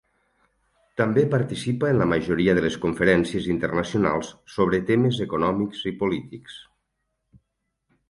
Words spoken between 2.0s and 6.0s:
majoria de les conferències internacionals sobre temes econòmics i